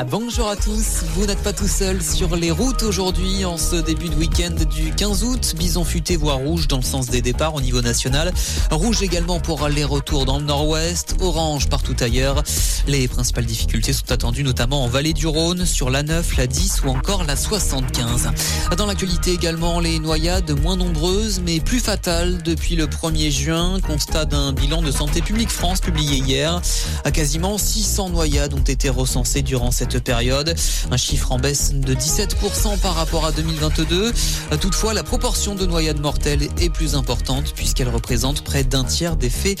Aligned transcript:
Ah, 0.00 0.04
bonjour 0.04 0.48
à 0.48 0.56
tous, 0.56 1.02
vous 1.14 1.26
n'êtes 1.26 1.42
pas 1.42 1.52
tout 1.52 1.66
seul 1.66 2.00
sur 2.00 2.36
les 2.36 2.50
routes 2.50 2.82
aujourd'hui 2.84 3.44
en 3.44 3.58
ce 3.58 3.76
début 3.76 4.08
de 4.08 4.14
week-end 4.14 4.54
du 4.70 4.92
15 4.92 5.24
août. 5.24 5.54
Bison 5.58 5.82
futé 5.84 6.16
voire 6.16 6.38
rouge 6.38 6.68
dans 6.68 6.76
le 6.76 6.82
sens 6.82 7.08
des 7.08 7.20
départs 7.20 7.54
au 7.56 7.60
niveau 7.60 7.82
national. 7.82 8.32
Rouge 8.70 9.02
également 9.02 9.40
pour 9.40 9.68
les 9.68 9.84
retours 9.84 10.24
dans 10.24 10.38
le 10.38 10.44
nord-ouest. 10.44 11.16
Orange 11.20 11.68
partout 11.68 11.96
ailleurs. 12.00 12.44
Les 12.86 13.08
principales 13.08 13.44
difficultés 13.44 13.92
sont 13.92 14.12
attendues 14.12 14.44
notamment 14.44 14.84
en 14.84 14.88
vallée 14.88 15.14
du 15.14 15.26
Rhône, 15.26 15.66
sur 15.66 15.90
la 15.90 16.02
9, 16.02 16.36
la 16.36 16.46
10 16.46 16.82
ou 16.84 16.90
encore 16.90 17.24
la 17.24 17.34
75. 17.34 18.30
Dans 18.76 18.86
l'actualité 18.86 19.32
également, 19.32 19.80
les 19.80 19.98
noyades 19.98 20.58
moins 20.62 20.76
nombreuses 20.76 21.40
mais 21.44 21.58
plus 21.58 21.80
fatales 21.80 22.40
depuis 22.44 22.76
le 22.76 22.86
1er 22.86 23.30
juin. 23.30 23.80
Constat 23.80 24.26
d'un 24.26 24.52
bilan 24.52 24.80
de 24.80 24.92
Santé 24.92 25.22
publique 25.22 25.50
France 25.50 25.80
publié 25.80 26.18
hier. 26.18 26.62
À 27.04 27.10
quasiment 27.10 27.58
600 27.58 28.10
noyades 28.10 28.37
ont 28.54 28.62
été 28.62 28.88
recensées 28.88 29.42
durant 29.42 29.70
cette 29.70 29.98
période. 30.02 30.54
Un 30.90 30.96
chiffre 30.96 31.32
en 31.32 31.38
baisse 31.38 31.72
de 31.74 31.94
17% 31.94 32.78
par 32.78 32.94
rapport 32.94 33.26
à 33.26 33.32
2022. 33.32 34.12
Toutefois, 34.60 34.94
la 34.94 35.02
proportion 35.02 35.54
de 35.54 35.66
noyades 35.66 36.00
mortelles 36.00 36.48
est 36.60 36.70
plus 36.70 36.94
importante 36.94 37.52
puisqu'elle 37.54 37.88
représente 37.88 38.42
près 38.42 38.64
d'un 38.64 38.84
tiers 38.84 39.16
des 39.16 39.30
faits 39.30 39.58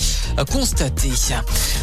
constatés. 0.50 1.10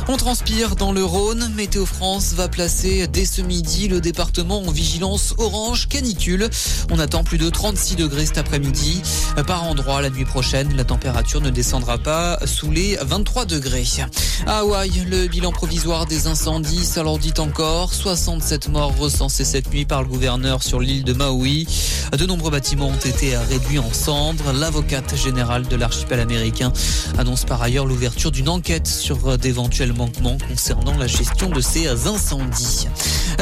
On 0.08 0.18
transpire 0.18 0.76
dans 0.76 0.92
le 0.92 1.04
Rhône. 1.04 1.52
Météo 1.56 1.86
France 1.86 2.34
va 2.34 2.48
placer 2.48 3.08
dès 3.08 3.26
ce 3.26 3.42
midi 3.42 3.88
le 3.88 4.02
département 4.02 4.62
en 4.62 4.72
vigilance 4.72 5.34
orange 5.38 5.88
canicule. 5.88 6.50
On 6.92 7.00
attend 7.00 7.24
plus 7.24 7.38
de 7.38 7.50
36 7.50 7.96
degrés 7.96 8.26
cet 8.26 8.38
après-midi. 8.38 9.02
Par 9.48 9.64
endroit, 9.64 10.02
la 10.02 10.10
nuit 10.10 10.26
prochaine, 10.26 10.76
la 10.76 10.84
température 10.84 11.42
ne 11.42 11.50
descendra 11.50 11.98
pas 11.98 12.40
sous 12.46 12.72
les 12.72 12.98
23 13.02 13.46
degrés. 13.46 13.86
À 14.48 14.60
Hawaï, 14.60 14.92
le 15.10 15.28
bilan 15.28 15.52
provisoire 15.52 16.06
des 16.06 16.28
incendies 16.28 16.85
s'alourdit 16.86 17.34
encore. 17.40 17.94
67 17.94 18.70
morts 18.70 18.96
recensés 18.98 19.44
cette 19.44 19.72
nuit 19.72 19.86
par 19.86 20.04
le 20.04 20.08
gouverneur 20.08 20.64
sur 20.64 20.80
l'île 20.80 21.04
de 21.04 21.14
Maui. 21.14 21.68
De 22.18 22.26
nombreux 22.26 22.52
bâtiments 22.52 22.88
ont 22.88 22.96
été 23.06 23.36
réduits 23.38 23.80
en 23.80 23.92
cendres. 23.92 24.54
L'avocate 24.54 25.16
générale 25.16 25.68
de 25.68 25.76
l'archipel 25.76 26.20
américain 26.20 26.72
annonce 27.18 27.46
par 27.46 27.62
ailleurs 27.62 27.86
l'ouverture 27.86 28.32
d'une 28.32 28.50
enquête 28.50 28.88
sur 28.88 29.38
d'éventuels 29.38 29.94
manquements 29.94 30.38
concernant 30.50 30.98
la 30.98 31.08
gestion 31.08 31.50
de 31.50 31.62
ces 31.62 31.88
incendies. 32.08 32.88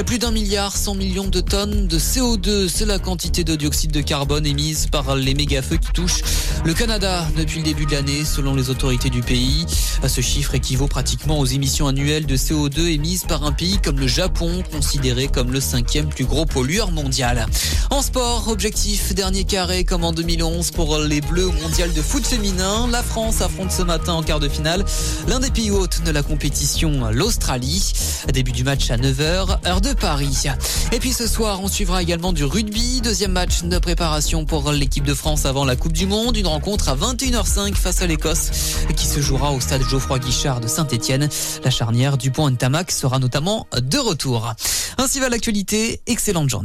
Plus 0.02 0.18
d'un 0.20 0.32
milliard 0.32 0.76
100 0.76 0.96
millions 0.96 1.28
de 1.28 1.40
tonnes 1.40 1.88
de 1.88 1.98
CO2, 1.98 2.68
c'est 2.68 2.86
la 2.86 3.00
quantité 3.00 3.44
de 3.44 3.56
dioxyde 3.56 3.92
de 3.92 4.02
carbone 4.02 4.46
émise 4.46 4.88
par 4.88 5.16
les 5.16 5.34
méga-feux 5.34 5.78
qui 5.78 5.92
touchent 5.94 6.22
le 6.66 6.74
Canada 6.74 7.26
depuis 7.38 7.60
le 7.60 7.64
début 7.64 7.86
de 7.86 7.92
l'année, 7.92 8.26
selon 8.26 8.56
les 8.56 8.70
autorités 8.70 9.10
du 9.10 9.22
pays. 9.22 9.66
Ce 10.06 10.22
chiffre 10.22 10.56
équivaut 10.56 10.88
pratiquement 10.88 11.40
aux 11.40 11.46
émissions 11.46 11.88
annuelles 11.88 12.26
de 12.26 12.36
CO2 12.36 12.88
émises 12.88 13.24
par 13.24 13.44
un 13.44 13.52
pays 13.52 13.80
comme 13.80 14.00
le 14.00 14.08
Japon, 14.08 14.64
considéré 14.72 15.28
comme 15.28 15.52
le 15.52 15.62
cinquième 15.62 16.10
plus 16.10 16.26
gros 16.26 16.46
pollueur 16.46 16.92
mondial. 16.92 17.46
En 17.90 18.02
sport, 18.02 18.48
objectif 18.50 19.14
dernier 19.14 19.46
carré 19.46 19.84
comme 19.86 20.04
en 20.04 20.12
2011 20.12 20.72
pour 20.72 20.98
les 21.00 21.22
Bleus 21.22 21.48
au 21.48 21.52
mondial 21.52 21.94
de 21.94 22.02
foot 22.02 22.26
féminin. 22.26 22.88
La 22.92 23.04
France 23.04 23.42
affronte 23.42 23.72
ce 23.72 23.84
matin 23.84 24.14
en 24.14 24.24
quart 24.24 24.40
de 24.40 24.50
finale 24.50 24.84
l'un 25.28 25.40
des 25.40 25.52
pays 25.52 25.72
hôtes 25.72 26.04
de 26.04 26.12
la 26.12 26.24
compétition, 26.24 27.10
l'Australie. 27.12 27.94
Début 28.34 28.52
du 28.52 28.64
match 28.64 28.90
à 28.90 28.98
9h, 28.98 29.60
heure 29.68 29.82
de 29.84 29.94
Paris. 29.94 30.46
Et 30.92 31.00
puis 31.00 31.12
ce 31.12 31.28
soir, 31.28 31.60
on 31.62 31.68
suivra 31.68 32.02
également 32.02 32.32
du 32.32 32.46
rugby. 32.46 33.02
Deuxième 33.02 33.34
match 33.34 33.64
de 33.64 33.78
préparation 33.78 34.46
pour 34.46 34.72
l'équipe 34.72 35.04
de 35.04 35.14
France 35.14 35.46
avant 35.46 35.66
la 35.66 35.76
Coupe 35.76 35.92
du 35.94 36.08
Monde. 36.08 36.38
Une 36.38 36.48
rencontre 36.48 36.90
à 36.90 36.96
21h05 36.96 37.76
face 37.76 38.02
à 38.02 38.08
l'Écosse 38.08 38.50
qui 38.96 39.06
se 39.06 39.20
jouera 39.20 39.52
au 39.52 39.60
stade 39.60 39.84
Geoffroy 39.84 40.20
Guichard 40.20 40.62
de 40.62 40.68
Saint-Etienne. 40.68 41.28
La 41.64 41.70
charnière 41.70 42.18
du 42.18 42.32
point 42.32 42.50
Ntamak 42.50 42.92
sera 42.92 43.20
notamment 43.20 43.68
de 43.78 43.98
retour. 43.98 44.54
Ainsi 44.98 45.20
va 45.20 45.30
l'actualité. 45.30 46.02
Excellente 46.08 46.50
journée. 46.50 46.62